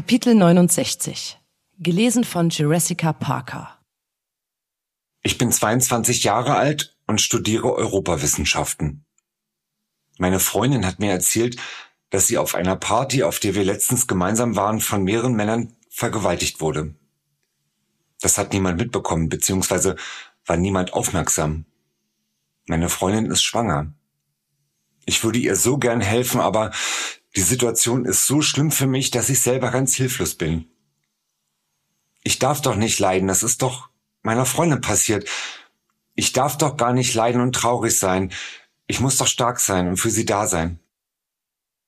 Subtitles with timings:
[0.00, 1.38] Kapitel 69
[1.78, 3.78] Gelesen von Jurassica Parker
[5.22, 9.04] Ich bin 22 Jahre alt und studiere Europawissenschaften.
[10.16, 11.58] Meine Freundin hat mir erzählt,
[12.08, 16.62] dass sie auf einer Party, auf der wir letztens gemeinsam waren, von mehreren Männern vergewaltigt
[16.62, 16.94] wurde.
[18.22, 19.96] Das hat niemand mitbekommen, beziehungsweise
[20.46, 21.66] war niemand aufmerksam.
[22.66, 23.92] Meine Freundin ist schwanger.
[25.04, 26.70] Ich würde ihr so gern helfen, aber
[27.36, 30.70] die Situation ist so schlimm für mich, dass ich selber ganz hilflos bin.
[32.22, 33.88] Ich darf doch nicht leiden, das ist doch
[34.22, 35.28] meiner Freundin passiert.
[36.14, 38.32] Ich darf doch gar nicht leiden und traurig sein.
[38.86, 40.80] Ich muss doch stark sein und für sie da sein.